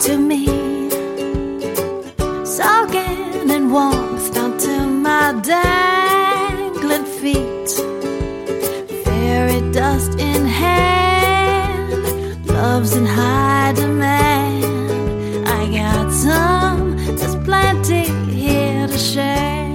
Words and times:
To 0.00 0.16
me. 0.16 0.46
Soaking 2.44 3.50
in 3.50 3.70
warmth 3.70 4.32
down 4.34 4.56
to 4.58 4.86
my 4.86 5.32
dangling 5.42 7.04
feet. 7.04 7.70
Fairy 9.04 9.60
dust 9.72 10.18
in 10.18 10.46
hand, 10.46 11.92
love's 12.46 12.96
in 12.96 13.04
high 13.04 13.72
demand. 13.74 14.64
I 15.46 15.68
got 15.70 16.10
some, 16.10 16.96
there's 17.16 17.36
plenty 17.44 18.04
here 18.32 18.86
to 18.86 18.98
share. 18.98 19.68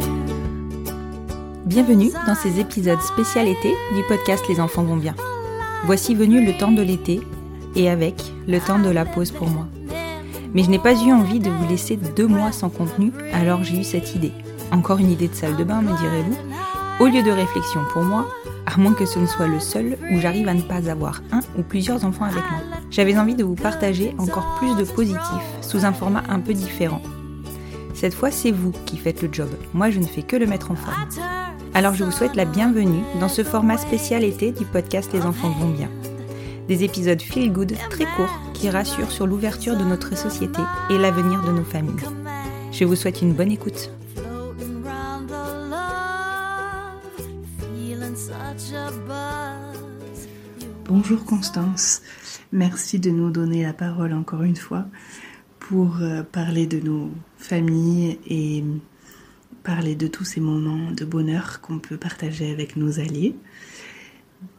Bienvenue 1.65 2.11
dans 2.25 2.35
ces 2.35 2.59
épisodes 2.59 3.01
spécial 3.01 3.47
été 3.47 3.69
du 3.95 4.01
podcast 4.07 4.43
Les 4.49 4.59
enfants 4.59 4.83
vont 4.83 4.97
bien. 4.97 5.13
Voici 5.85 6.15
venu 6.15 6.43
le 6.43 6.57
temps 6.57 6.71
de 6.71 6.81
l'été 6.81 7.21
et 7.75 7.89
avec 7.89 8.15
le 8.47 8.59
temps 8.59 8.79
de 8.79 8.89
la 8.89 9.05
pause 9.05 9.31
pour 9.31 9.49
moi. 9.49 9.67
Mais 10.55 10.63
je 10.63 10.69
n'ai 10.69 10.79
pas 10.79 10.93
eu 10.93 11.11
envie 11.11 11.39
de 11.39 11.49
vous 11.49 11.67
laisser 11.67 11.97
deux 11.97 12.27
mois 12.27 12.53
sans 12.53 12.69
contenu, 12.69 13.11
alors 13.33 13.65
j'ai 13.65 13.77
eu 13.77 13.83
cette 13.83 14.15
idée. 14.15 14.31
Encore 14.71 14.99
une 14.99 15.11
idée 15.11 15.27
de 15.27 15.35
salle 15.35 15.57
de 15.57 15.65
bain, 15.65 15.81
me 15.81 15.95
direz-vous 15.97 17.03
Au 17.03 17.07
lieu 17.07 17.21
de 17.21 17.29
réflexion 17.29 17.81
pour 17.91 18.03
moi, 18.03 18.25
à 18.65 18.77
moins 18.77 18.93
que 18.93 19.05
ce 19.05 19.19
ne 19.19 19.25
soit 19.25 19.47
le 19.47 19.59
seul 19.59 19.97
où 20.11 20.19
j'arrive 20.19 20.47
à 20.47 20.53
ne 20.53 20.61
pas 20.61 20.89
avoir 20.89 21.21
un 21.33 21.41
ou 21.57 21.61
plusieurs 21.61 22.05
enfants 22.05 22.23
avec 22.23 22.41
moi. 22.49 22.61
J'avais 22.89 23.17
envie 23.17 23.35
de 23.35 23.43
vous 23.43 23.55
partager 23.55 24.15
encore 24.17 24.55
plus 24.57 24.77
de 24.77 24.85
positifs 24.85 25.19
sous 25.59 25.83
un 25.83 25.91
format 25.91 26.23
un 26.29 26.39
peu 26.39 26.53
différent. 26.53 27.01
Cette 27.93 28.13
fois, 28.13 28.31
c'est 28.31 28.51
vous 28.51 28.71
qui 28.85 28.95
faites 28.95 29.21
le 29.21 29.29
job. 29.29 29.49
Moi, 29.73 29.89
je 29.89 29.99
ne 29.99 30.05
fais 30.05 30.23
que 30.23 30.37
le 30.37 30.45
mettre 30.45 30.71
en 30.71 30.75
forme. 30.75 30.95
Alors, 31.73 31.95
je 31.95 32.05
vous 32.05 32.11
souhaite 32.11 32.37
la 32.37 32.45
bienvenue 32.45 33.03
dans 33.19 33.29
ce 33.29 33.43
format 33.43 33.77
spécial 33.77 34.23
été 34.23 34.53
du 34.53 34.63
podcast 34.63 35.11
Les 35.13 35.25
enfants 35.25 35.49
vont 35.49 35.69
bien. 35.69 35.89
Des 36.67 36.83
épisodes 36.83 37.21
feel 37.21 37.51
good 37.51 37.73
très 37.91 38.05
courts 38.15 38.41
qui 38.53 38.69
rassurent 38.69 39.11
sur 39.11 39.27
l'ouverture 39.27 39.77
de 39.77 39.83
notre 39.83 40.17
société 40.17 40.61
et 40.89 40.97
l'avenir 40.97 41.43
de 41.43 41.51
nos 41.51 41.63
familles. 41.63 42.03
Je 42.71 42.85
vous 42.85 42.95
souhaite 42.95 43.21
une 43.21 43.33
bonne 43.33 43.51
écoute. 43.51 43.91
Bonjour 50.85 51.25
Constance, 51.25 52.01
merci 52.51 52.99
de 52.99 53.11
nous 53.11 53.29
donner 53.29 53.63
la 53.63 53.73
parole 53.73 54.13
encore 54.13 54.43
une 54.43 54.55
fois 54.55 54.85
pour 55.59 55.97
euh, 56.01 56.23
parler 56.23 56.67
de 56.67 56.79
nos 56.79 57.11
familles 57.37 58.19
et 58.27 58.63
parler 59.63 59.95
de 59.95 60.07
tous 60.07 60.23
ces 60.25 60.41
moments 60.41 60.91
de 60.91 61.05
bonheur 61.05 61.59
qu'on 61.61 61.79
peut 61.79 61.97
partager 61.97 62.51
avec 62.51 62.75
nos 62.75 62.99
alliés. 62.99 63.35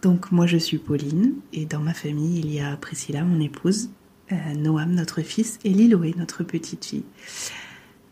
Donc 0.02 0.32
moi 0.32 0.46
je 0.46 0.56
suis 0.56 0.78
Pauline 0.78 1.34
et 1.52 1.66
dans 1.66 1.80
ma 1.80 1.94
famille 1.94 2.40
il 2.40 2.52
y 2.52 2.60
a 2.60 2.76
Priscilla, 2.76 3.24
mon 3.24 3.40
épouse, 3.40 3.90
euh, 4.32 4.54
Noam, 4.54 4.92
notre 4.92 5.22
fils, 5.22 5.58
et 5.64 5.70
Liloé, 5.70 6.14
notre 6.16 6.42
petite 6.42 6.84
fille. 6.84 7.04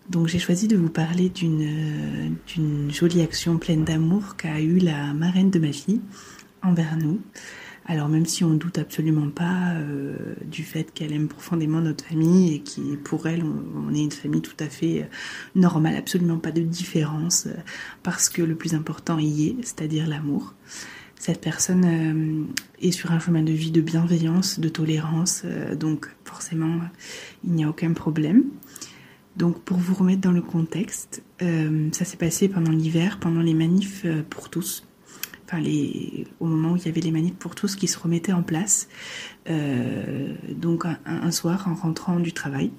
Donc 0.09 0.29
j'ai 0.29 0.39
choisi 0.39 0.69
de 0.69 0.77
vous 0.77 0.91
parler 0.91 1.31
d'une 1.31 2.91
jolie 2.91 3.23
action 3.23 3.59
pleine 3.59 3.85
d'amour 3.85 4.37
qu'a 4.37 4.61
eu 4.61 4.79
la 4.79 5.15
marraine 5.15 5.51
de 5.51 5.59
ma 5.59 5.73
fille 5.73 6.03
envers 6.63 6.97
nous. 6.97 7.21
Alors 7.87 8.09
même 8.09 8.25
si 8.25 8.45
on 8.45 8.55
doute 8.55 8.79
absolument 8.79 9.29
pas 9.29 9.75
euh, 9.75 10.35
du 10.47 10.63
fait 10.63 10.91
qu'elle 10.93 11.13
aime 11.13 11.29
profondément 11.29 11.81
notre 11.81 12.05
famille 12.05 12.55
et 12.55 12.61
qui 12.61 12.97
pour 12.97 13.27
elle 13.27 13.43
on, 13.45 13.93
est 13.93 14.03
une 14.03 14.11
famille 14.11 14.41
tout 14.41 14.57
à 14.59 14.69
fait 14.69 15.03
euh, 15.03 15.07
normale, 15.55 15.97
absolument 15.97 16.39
pas 16.39 16.51
de 16.51 16.63
différence, 16.63 17.47
parce 18.03 18.31
que 18.31 18.41
le 18.41 18.55
plus 18.55 18.75
important 18.75 19.19
y 19.19 19.49
est, 19.49 19.57
c'est-à-dire 19.63 20.07
l'amour 20.07 20.55
cette 21.19 21.41
personne 21.41 21.85
euh, 21.85 22.87
est 22.87 22.91
sur 22.91 23.13
un 23.13 23.19
chemin 23.19 23.43
de 23.43 23.53
vie 23.53 23.71
de 23.71 23.81
bienveillance, 23.81 24.61
de 24.61 24.69
tolérance, 24.69 25.43
euh, 25.45 25.75
donc 25.75 26.09
forcément 26.25 26.81
il 27.45 27.53
n'y 27.53 27.65
a 27.65 27.69
aucun 27.69 27.93
problème. 27.93 28.45
Donc 29.37 29.63
pour 29.63 29.79
vous 29.79 29.95
remettre 29.95 30.21
dans 30.21 30.33
le 30.33 30.43
contexte, 30.43 31.23
euh, 31.43 31.89
ça 31.93 32.05
s'est 32.05 32.17
passé 32.17 32.49
pendant 32.49 32.71
l'hiver, 32.71 33.19
pendant 33.21 33.41
les 33.41 33.55
manifs 33.55 34.07
pour 34.31 34.51
tous. 34.51 34.87
Enfin, 35.47 35.61
les, 35.61 36.27
au 36.41 36.47
moment 36.47 36.73
où 36.73 36.77
il 36.77 36.85
y 36.87 36.89
avait 36.89 37.01
les 37.01 37.11
manifs 37.11 37.35
pour 37.35 37.55
tous 37.55 37.77
qui 37.77 37.89
se 37.89 37.99
remettaient 37.99 38.33
en 38.33 38.43
place. 38.43 38.89
donc 39.47 40.85
un, 41.05 41.31
soir, 41.31 41.69
en 41.69 41.75
rentrant 41.75 42.19
du 42.19 42.33
travail, 42.33 42.71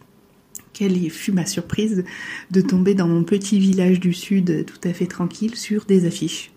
quelle 0.73 1.09
fut 1.11 1.31
ma 1.31 1.45
surprise 1.45 2.03
de 2.49 2.61
tomber 2.61 2.95
dans 2.95 3.07
mon 3.07 3.23
petit 3.23 3.59
village 3.59 3.99
du 3.99 4.13
sud 4.13 4.65
tout 4.65 4.87
à 4.87 4.93
fait 4.93 5.05
tranquille 5.05 5.55
sur 5.55 5.85
des 5.85 6.05
affiches. 6.07 6.51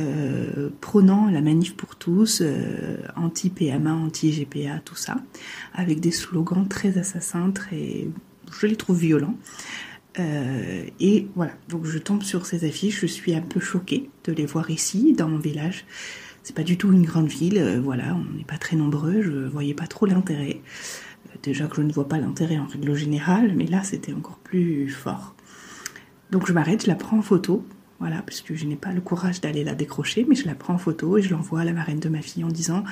Euh, 0.00 0.70
prônant 0.80 1.30
la 1.30 1.40
manif 1.40 1.76
pour 1.76 1.94
tous, 1.94 2.40
euh, 2.40 2.96
anti-PMA, 3.14 3.94
anti-GPA, 3.94 4.80
tout 4.84 4.96
ça, 4.96 5.16
avec 5.72 6.00
des 6.00 6.10
slogans 6.10 6.66
très 6.66 6.98
assassins, 6.98 7.52
très, 7.52 8.08
je 8.50 8.66
les 8.66 8.74
trouve 8.74 8.98
violents. 8.98 9.36
Euh, 10.18 10.84
et 10.98 11.28
voilà, 11.36 11.52
donc 11.68 11.84
je 11.84 11.98
tombe 11.98 12.24
sur 12.24 12.44
ces 12.46 12.66
affiches, 12.66 13.00
je 13.00 13.06
suis 13.06 13.34
un 13.34 13.40
peu 13.40 13.60
choquée 13.60 14.10
de 14.24 14.32
les 14.32 14.46
voir 14.46 14.68
ici, 14.70 15.12
dans 15.12 15.28
mon 15.28 15.38
village. 15.38 15.84
C'est 16.42 16.56
pas 16.56 16.64
du 16.64 16.76
tout 16.76 16.92
une 16.92 17.04
grande 17.04 17.28
ville, 17.28 17.80
voilà, 17.84 18.16
on 18.16 18.36
n'est 18.36 18.44
pas 18.44 18.58
très 18.58 18.76
nombreux, 18.76 19.22
je 19.22 19.46
voyais 19.46 19.74
pas 19.74 19.86
trop 19.86 20.06
l'intérêt. 20.06 20.60
déjà 21.42 21.68
que 21.68 21.76
je 21.76 21.82
ne 21.82 21.92
vois 21.92 22.08
pas 22.08 22.18
l'intérêt 22.18 22.58
en 22.58 22.66
règle 22.66 22.94
générale, 22.94 23.54
mais 23.56 23.66
là 23.66 23.84
c'était 23.84 24.12
encore 24.12 24.38
plus 24.38 24.88
fort. 24.88 25.36
Donc 26.32 26.48
je 26.48 26.52
m'arrête, 26.52 26.82
je 26.82 26.88
la 26.88 26.96
prends 26.96 27.18
en 27.18 27.22
photo, 27.22 27.64
voilà, 28.04 28.20
parce 28.20 28.42
que 28.42 28.54
je 28.54 28.66
n'ai 28.66 28.76
pas 28.76 28.92
le 28.92 29.00
courage 29.00 29.40
d'aller 29.40 29.64
la 29.64 29.74
décrocher, 29.74 30.26
mais 30.28 30.34
je 30.34 30.44
la 30.44 30.54
prends 30.54 30.74
en 30.74 30.78
photo 30.78 31.16
et 31.16 31.22
je 31.22 31.30
l'envoie 31.30 31.62
à 31.62 31.64
la 31.64 31.72
marraine 31.72 32.00
de 32.00 32.10
ma 32.10 32.20
fille 32.20 32.44
en 32.44 32.48
disant 32.48 32.84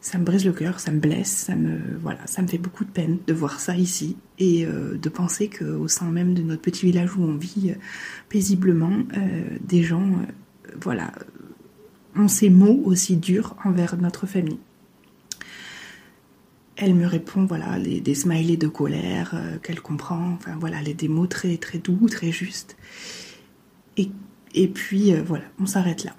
ça 0.00 0.16
me 0.16 0.24
brise 0.24 0.46
le 0.46 0.54
cœur, 0.54 0.80
ça 0.80 0.90
me 0.90 1.00
blesse, 1.00 1.28
ça 1.28 1.54
me 1.54 1.78
voilà, 2.00 2.26
ça 2.26 2.40
me 2.40 2.46
fait 2.46 2.56
beaucoup 2.56 2.86
de 2.86 2.90
peine 2.90 3.18
de 3.26 3.34
voir 3.34 3.60
ça 3.60 3.76
ici 3.76 4.16
et 4.38 4.64
euh, 4.64 4.96
de 4.96 5.08
penser 5.10 5.50
qu'au 5.50 5.86
sein 5.86 6.10
même 6.10 6.32
de 6.32 6.40
notre 6.40 6.62
petit 6.62 6.86
village 6.86 7.14
où 7.14 7.22
on 7.24 7.36
vit 7.36 7.72
euh, 7.72 7.74
paisiblement, 8.30 9.02
euh, 9.18 9.42
des 9.60 9.82
gens, 9.82 10.12
voilà, 10.80 11.12
ont 12.16 12.28
ces 12.28 12.48
mots 12.48 12.80
aussi 12.86 13.18
durs 13.18 13.54
envers 13.66 13.98
notre 13.98 14.26
famille. 14.26 14.60
Elle 16.76 16.94
me 16.94 17.06
répond, 17.06 17.44
voilà, 17.44 17.78
des 17.78 18.14
smileys 18.14 18.56
de 18.56 18.68
colère 18.68 19.38
qu'elle 19.62 19.82
comprend, 19.82 20.32
enfin 20.32 20.56
voilà, 20.58 20.82
des 20.82 21.08
mots 21.08 21.26
très 21.26 21.58
très 21.58 21.76
doux, 21.76 22.08
très 22.08 22.32
justes. 22.32 22.78
Et 23.98 24.10
et 24.54 24.68
puis 24.68 25.12
euh, 25.12 25.22
voilà, 25.24 25.44
on 25.60 25.66
s'arrête 25.66 26.04
là. 26.04 26.14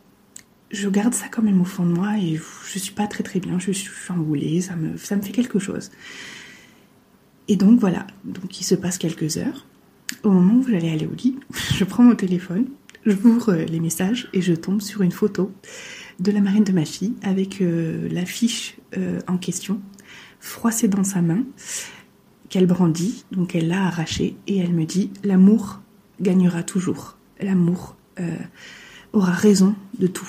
Je 0.71 0.87
garde 0.87 1.13
ça 1.13 1.27
quand 1.29 1.41
même 1.41 1.61
au 1.61 1.65
fond 1.65 1.85
de 1.85 1.91
moi 1.91 2.17
et 2.17 2.39
je 2.71 2.79
suis 2.79 2.93
pas 2.93 3.07
très 3.07 3.23
très 3.23 3.39
bien, 3.39 3.57
je 3.57 3.71
suis 3.71 3.89
chamboulée, 3.89 4.61
ça 4.61 4.75
me, 4.75 4.97
ça 4.97 5.15
me 5.15 5.21
fait 5.21 5.31
quelque 5.31 5.57
chose. 5.57 5.89
Et 7.47 7.55
donc 7.55 7.79
voilà, 7.79 8.05
donc 8.23 8.59
il 8.59 8.63
se 8.63 8.75
passe 8.75 8.97
quelques 8.99 9.37
heures. 9.37 9.65
Au 10.23 10.29
moment 10.29 10.55
où 10.55 10.67
j'allais 10.67 10.91
aller 10.91 11.07
au 11.07 11.15
lit, 11.15 11.39
je 11.75 11.83
prends 11.83 12.03
mon 12.03 12.15
téléphone, 12.15 12.67
j'ouvre 13.05 13.53
les 13.53 13.79
messages 13.79 14.29
et 14.33 14.41
je 14.41 14.53
tombe 14.53 14.81
sur 14.81 15.01
une 15.01 15.11
photo 15.11 15.51
de 16.19 16.31
la 16.31 16.41
marraine 16.41 16.63
de 16.63 16.71
ma 16.71 16.85
fille 16.85 17.15
avec 17.23 17.61
euh, 17.61 18.07
l'affiche 18.11 18.77
euh, 18.97 19.19
en 19.27 19.37
question 19.37 19.81
froissée 20.39 20.87
dans 20.87 21.03
sa 21.03 21.21
main 21.21 21.43
qu'elle 22.49 22.65
brandit, 22.65 23.25
donc 23.31 23.55
elle 23.55 23.67
l'a 23.67 23.85
arrachée 23.85 24.35
et 24.47 24.57
elle 24.57 24.73
me 24.73 24.85
dit 24.85 25.11
l'amour 25.23 25.81
gagnera 26.19 26.63
toujours. 26.63 27.17
L'amour 27.39 27.95
euh, 28.19 28.35
aura 29.13 29.31
raison 29.31 29.75
de 29.97 30.07
tout. 30.07 30.27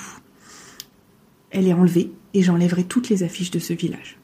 Elle 1.49 1.67
est 1.67 1.73
enlevée 1.73 2.11
et 2.33 2.43
j'enlèverai 2.43 2.85
toutes 2.85 3.09
les 3.09 3.23
affiches 3.23 3.51
de 3.51 3.59
ce 3.59 3.73
village. 3.73 4.17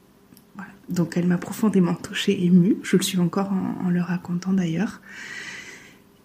Donc 0.90 1.18
elle 1.18 1.28
m'a 1.28 1.38
profondément 1.38 1.96
touchée, 1.96 2.46
émue. 2.46 2.78
Je 2.82 2.96
le 2.96 3.04
suis 3.04 3.20
encore 3.20 3.52
en, 3.52 3.90
le 3.90 4.02
racontant 4.02 4.54
d'ailleurs. 4.54 5.02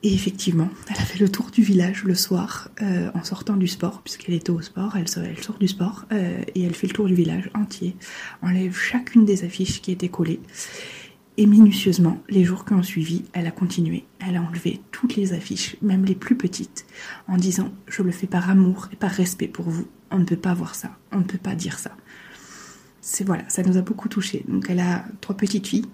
Et 0.04 0.14
effectivement, 0.14 0.68
elle 0.88 0.96
a 1.00 1.04
fait 1.04 1.18
le 1.20 1.28
tour 1.28 1.50
du 1.50 1.62
village 1.62 2.02
le 2.04 2.14
soir 2.16 2.70
euh, 2.80 3.10
en 3.14 3.22
sortant 3.22 3.56
du 3.56 3.68
sport, 3.68 4.02
puisqu'elle 4.02 4.34
était 4.34 4.50
au 4.50 4.60
sport, 4.60 4.96
elle, 4.96 5.08
sort- 5.08 5.24
elle 5.24 5.38
sort 5.42 5.58
du 5.58 5.68
sport 5.68 6.06
euh, 6.12 6.42
et 6.54 6.62
elle 6.64 6.74
fait 6.74 6.88
le 6.88 6.92
tour 6.92 7.06
du 7.06 7.14
village 7.14 7.50
entier, 7.54 7.94
enlève 8.40 8.76
chacune 8.76 9.24
des 9.24 9.44
affiches 9.44 9.80
qui 9.80 9.92
étaient 9.92 10.08
collées. 10.08 10.40
Et 11.38 11.46
minutieusement, 11.46 12.22
les 12.28 12.44
jours 12.44 12.64
qui 12.64 12.74
ont 12.74 12.82
suivi, 12.82 13.24
elle 13.32 13.46
a 13.46 13.50
continué. 13.50 14.04
Elle 14.20 14.36
a 14.36 14.42
enlevé 14.42 14.82
toutes 14.90 15.16
les 15.16 15.32
affiches, 15.32 15.76
même 15.80 16.04
les 16.04 16.14
plus 16.14 16.36
petites, 16.36 16.84
en 17.26 17.36
disant 17.36 17.72
Je 17.86 18.02
le 18.02 18.10
fais 18.10 18.26
par 18.26 18.50
amour 18.50 18.88
et 18.92 18.96
par 18.96 19.10
respect 19.10 19.48
pour 19.48 19.68
vous. 19.70 19.86
On 20.10 20.18
ne 20.18 20.24
peut 20.24 20.36
pas 20.36 20.52
voir 20.52 20.74
ça, 20.74 20.90
on 21.10 21.18
ne 21.18 21.24
peut 21.24 21.38
pas 21.38 21.54
dire 21.54 21.78
ça. 21.78 21.96
C'est 23.00 23.24
voilà, 23.24 23.48
ça 23.48 23.62
nous 23.62 23.78
a 23.78 23.82
beaucoup 23.82 24.08
touchés. 24.08 24.44
Donc 24.46 24.66
elle 24.68 24.80
a 24.80 25.06
trois 25.22 25.36
petites 25.36 25.66
filles 25.66 25.86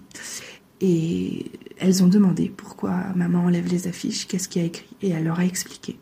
et 0.81 1.45
elles 1.77 2.03
ont 2.03 2.07
demandé 2.07 2.51
pourquoi 2.55 3.05
maman 3.15 3.45
enlève 3.45 3.67
les 3.67 3.87
affiches, 3.87 4.27
qu'est-ce 4.27 4.49
qu'il 4.49 4.61
y 4.61 4.65
a 4.65 4.67
écrit, 4.67 4.89
et 5.01 5.09
elle 5.09 5.23
leur 5.23 5.39
a 5.39 5.45
expliqué. 5.45 5.97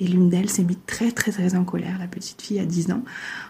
Et 0.00 0.06
l'une 0.06 0.30
d'elles 0.30 0.48
s'est 0.48 0.64
mise 0.64 0.78
très 0.86 1.12
très 1.12 1.30
très 1.30 1.54
en 1.54 1.64
colère, 1.64 1.98
la 1.98 2.08
petite 2.08 2.40
fille 2.40 2.58
à 2.58 2.64
10 2.64 2.90
ans, 2.92 3.04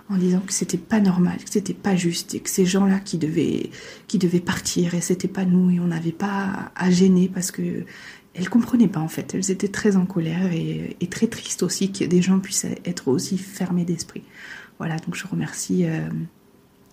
en 0.08 0.17
disant 0.17 0.41
que 0.41 0.52
c'était 0.52 0.79
pas 0.79 1.00
normal, 1.00 1.38
que 1.38 1.50
c'était 1.50 1.75
pas 1.75 1.94
juste, 1.94 2.35
et 2.35 2.41
que 2.41 2.50
ces 2.50 2.67
gens-là 2.67 2.99
qui 2.99 3.19
devaient, 3.19 3.70
qui 4.08 4.19
devaient 4.19 4.41
partir, 4.41 4.94
et 4.94 5.00
c'était 5.00 5.29
pas 5.29 5.44
nous, 5.44 5.70
et 5.70 5.79
on 5.79 5.87
n'avait 5.87 6.11
pas 6.11 6.73
à 6.75 6.91
gêner 6.91 7.31
parce 7.32 7.52
que 7.52 7.85
elles 8.35 8.49
comprenaient 8.49 8.88
pas 8.88 9.00
en 9.00 9.08
fait. 9.08 9.35
Elles 9.35 9.50
étaient 9.50 9.69
très 9.69 9.97
en 9.97 10.06
colère 10.06 10.52
et, 10.52 10.97
très 11.11 11.26
tristes 11.26 11.62
aussi 11.62 11.93
que 11.93 12.05
des 12.05 12.23
gens 12.23 12.38
puissent 12.38 12.67
être 12.85 13.08
aussi 13.08 13.38
fermés 13.38 13.85
d'esprit. 13.85 14.23
Voilà, 14.79 14.97
donc 14.97 15.14
je 15.14 15.26
remercie 15.26 15.85
euh, 15.85 16.08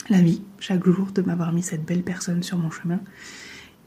la 0.09 0.21
vie 0.21 0.41
chaque 0.59 0.85
jour 0.85 1.07
de 1.13 1.21
m'avoir 1.21 1.53
mis 1.53 1.63
cette 1.63 1.85
belle 1.85 2.03
personne 2.03 2.43
sur 2.43 2.57
mon 2.57 2.71
chemin 2.71 2.99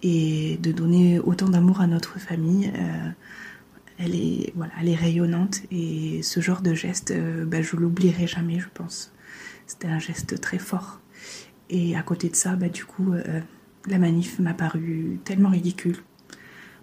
et 0.02 0.58
de 0.62 0.72
donner 0.72 1.18
autant 1.18 1.48
d'amour 1.48 1.80
à 1.80 1.86
notre 1.86 2.18
famille. 2.18 2.72
Euh, 2.74 3.10
elle 4.00 4.14
est 4.14 4.52
voilà, 4.56 4.72
elle 4.80 4.88
est 4.88 4.96
rayonnante 4.96 5.60
et 5.70 6.22
ce 6.22 6.40
genre 6.40 6.62
de 6.62 6.74
geste, 6.74 7.10
euh, 7.10 7.44
ben, 7.44 7.62
je 7.62 7.76
l'oublierai 7.76 8.26
jamais, 8.26 8.58
je 8.58 8.68
pense. 8.72 9.12
C'était 9.66 9.88
un 9.88 9.98
geste 9.98 10.40
très 10.40 10.58
fort. 10.58 11.00
Et 11.68 11.96
à 11.96 12.02
côté 12.02 12.28
de 12.28 12.34
ça, 12.34 12.56
bah, 12.56 12.68
du 12.68 12.84
coup, 12.84 13.12
euh, 13.12 13.40
la 13.86 13.98
manif 13.98 14.38
m'a 14.38 14.54
paru 14.54 15.20
tellement 15.24 15.50
ridicule 15.50 15.98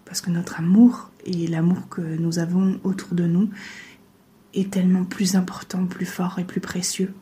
parce 0.06 0.22
que 0.22 0.30
notre 0.30 0.60
amour 0.60 1.12
et 1.26 1.48
l'amour 1.48 1.90
que 1.90 2.02
nous 2.02 2.40
avons 2.40 2.80
autour 2.84 3.14
de 3.14 3.26
nous 3.26 3.50
est 4.54 4.72
tellement 4.72 5.04
plus 5.04 5.36
important, 5.36 5.86
plus 5.86 6.06
fort 6.06 6.40
et 6.40 6.46
plus 6.46 6.62
précieux 6.62 7.14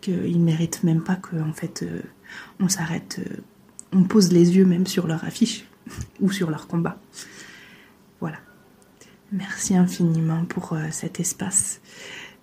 qu'ils 0.00 0.38
ne 0.38 0.44
méritent 0.44 0.84
même 0.84 1.02
pas 1.02 1.16
que 1.16 1.36
en 1.36 1.52
fait 1.52 1.82
euh, 1.82 2.02
on 2.60 2.68
s'arrête, 2.68 3.20
euh, 3.20 3.36
on 3.92 4.04
pose 4.04 4.30
les 4.30 4.56
yeux 4.56 4.66
même 4.66 4.86
sur 4.86 5.06
leur 5.06 5.24
affiche 5.24 5.64
ou 6.20 6.30
sur 6.30 6.50
leur 6.50 6.68
combat. 6.68 7.00
Voilà. 8.20 8.38
Merci 9.32 9.76
infiniment 9.76 10.44
pour 10.48 10.72
euh, 10.72 10.78
cet 10.90 11.20
espace 11.20 11.80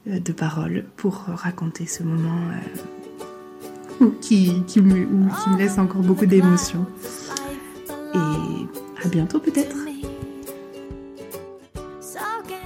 euh, 0.07 0.19
de 0.19 0.31
parole, 0.31 0.85
pour 0.97 1.25
euh, 1.27 1.33
raconter 1.33 1.87
ce 1.87 2.03
moment 2.03 2.51
qui, 4.21 4.63
me, 4.77 5.57
laisse 5.57 5.79
encore 5.79 6.01
beaucoup 6.01 6.27
d'émotions. 6.27 6.85
Et 8.13 9.03
à 9.03 9.07
bientôt 9.09 9.39
peut-être. 9.39 9.75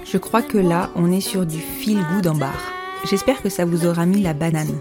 Je 0.04 0.18
crois 0.18 0.42
que 0.42 0.57
là, 0.57 0.89
on 0.95 1.12
est 1.12 1.22
sur 1.22 1.45
du 1.45 1.60
feel 1.60 2.00
good 2.13 2.27
en 2.27 2.36
bar. 2.36 2.60
J'espère 3.06 3.42
que 3.42 3.50
ça 3.50 3.63
vous 3.63 3.86
aura 3.86 4.06
mis 4.06 4.22
la 4.22 4.33
banane. 4.33 4.80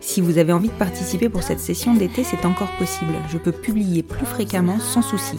Si 0.00 0.20
vous 0.20 0.38
avez 0.38 0.52
envie 0.52 0.68
de 0.68 0.74
participer 0.74 1.28
pour 1.28 1.42
cette 1.42 1.60
session 1.60 1.94
d'été, 1.94 2.24
c'est 2.24 2.44
encore 2.44 2.74
possible. 2.78 3.12
Je 3.30 3.38
peux 3.38 3.52
publier 3.52 4.02
plus 4.02 4.26
fréquemment 4.26 4.80
sans 4.80 5.02
souci. 5.02 5.36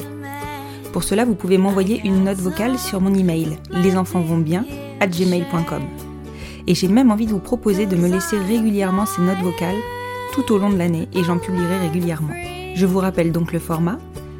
Pour 0.93 1.03
cela, 1.03 1.25
vous 1.25 1.35
pouvez 1.35 1.57
m'envoyer 1.57 2.01
une 2.03 2.25
note 2.25 2.39
vocale 2.39 2.77
sur 2.77 2.99
mon 2.99 3.13
email 3.13 3.57
lesenfantsvontsbien 3.71 4.65
at 4.99 5.07
gmail.com. 5.07 5.83
Et 6.67 6.75
j'ai 6.75 6.87
même 6.87 7.11
envie 7.11 7.25
de 7.25 7.31
vous 7.31 7.39
proposer 7.39 7.85
de 7.85 7.95
me 7.95 8.09
laisser 8.09 8.37
régulièrement 8.37 9.05
ces 9.05 9.21
notes 9.21 9.39
vocales 9.39 9.79
tout 10.33 10.53
au 10.53 10.57
long 10.57 10.69
de 10.69 10.77
l'année 10.77 11.07
et 11.13 11.23
j'en 11.23 11.37
publierai 11.37 11.77
régulièrement. 11.77 12.33
Je 12.75 12.85
vous 12.85 12.99
rappelle 12.99 13.31
donc 13.31 13.51
le 13.51 13.59
format. 13.59 13.97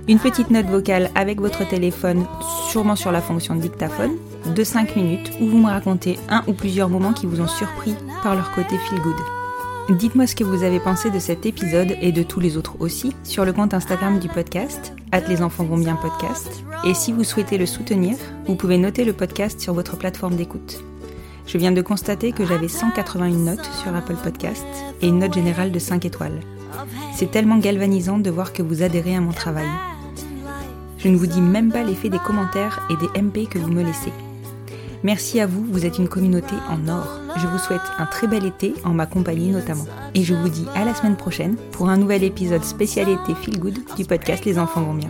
Une 0.07 0.19
petite 0.19 0.49
note 0.49 0.67
vocale 0.67 1.09
avec 1.15 1.39
votre 1.39 1.67
téléphone, 1.67 2.25
sûrement 2.69 2.95
sur 2.95 3.11
la 3.11 3.21
fonction 3.21 3.55
dictaphone, 3.55 4.17
de 4.45 4.63
5 4.63 4.95
minutes 4.95 5.31
où 5.39 5.47
vous 5.47 5.57
me 5.57 5.69
racontez 5.69 6.17
un 6.29 6.43
ou 6.47 6.53
plusieurs 6.53 6.89
moments 6.89 7.13
qui 7.13 7.27
vous 7.27 7.41
ont 7.41 7.47
surpris 7.47 7.95
par 8.23 8.35
leur 8.35 8.51
côté 8.51 8.77
feel 8.77 8.99
good. 9.01 9.40
Dites-moi 9.89 10.27
ce 10.27 10.35
que 10.35 10.43
vous 10.43 10.63
avez 10.63 10.79
pensé 10.79 11.09
de 11.09 11.19
cet 11.19 11.45
épisode 11.45 11.97
et 12.01 12.11
de 12.11 12.23
tous 12.23 12.39
les 12.39 12.55
autres 12.55 12.75
aussi 12.79 13.13
sur 13.23 13.45
le 13.45 13.51
compte 13.51 13.73
Instagram 13.73 14.19
du 14.19 14.29
podcast, 14.29 14.93
les 15.27 15.41
enfants 15.41 15.65
vont 15.65 15.83
podcast. 15.95 16.63
Et 16.85 16.93
si 16.93 17.11
vous 17.11 17.23
souhaitez 17.23 17.57
le 17.57 17.65
soutenir, 17.65 18.15
vous 18.45 18.55
pouvez 18.55 18.77
noter 18.77 19.03
le 19.03 19.13
podcast 19.13 19.59
sur 19.59 19.73
votre 19.73 19.97
plateforme 19.97 20.35
d'écoute. 20.35 20.81
Je 21.47 21.57
viens 21.57 21.71
de 21.71 21.81
constater 21.81 22.31
que 22.31 22.45
j'avais 22.45 22.67
181 22.67 23.29
notes 23.31 23.69
sur 23.81 23.93
Apple 23.93 24.15
Podcast 24.23 24.65
et 25.01 25.07
une 25.07 25.19
note 25.19 25.33
générale 25.33 25.71
de 25.71 25.79
5 25.79 26.05
étoiles. 26.05 26.39
C'est 27.13 27.31
tellement 27.31 27.57
galvanisant 27.57 28.19
de 28.19 28.29
voir 28.29 28.53
que 28.53 28.61
vous 28.61 28.83
adhérez 28.83 29.15
à 29.15 29.21
mon 29.21 29.33
travail. 29.33 29.67
Je 30.99 31.09
ne 31.09 31.17
vous 31.17 31.27
dis 31.27 31.41
même 31.41 31.71
pas 31.71 31.83
l'effet 31.83 32.09
des 32.09 32.19
commentaires 32.19 32.87
et 32.89 32.95
des 32.97 33.21
MP 33.21 33.49
que 33.49 33.57
vous 33.57 33.71
me 33.71 33.83
laissez. 33.83 34.13
Merci 35.03 35.39
à 35.39 35.47
vous, 35.47 35.65
vous 35.65 35.85
êtes 35.85 35.97
une 35.97 36.07
communauté 36.07 36.55
en 36.69 36.87
or. 36.87 37.20
Je 37.37 37.47
vous 37.47 37.57
souhaite 37.57 37.81
un 37.97 38.05
très 38.05 38.27
bel 38.27 38.45
été 38.45 38.73
en 38.83 38.91
ma 38.91 39.05
compagnie 39.05 39.51
notamment. 39.51 39.85
Et 40.15 40.23
je 40.23 40.33
vous 40.33 40.49
dis 40.49 40.67
à 40.75 40.85
la 40.85 40.93
semaine 40.93 41.15
prochaine 41.15 41.55
pour 41.71 41.89
un 41.89 41.97
nouvel 41.97 42.23
épisode 42.23 42.63
spécial 42.63 43.09
été 43.09 43.35
Feel 43.35 43.59
Good 43.59 43.79
du 43.95 44.05
podcast 44.05 44.45
Les 44.45 44.59
enfants 44.59 44.81
vont 44.81 44.93
bien. 44.93 45.09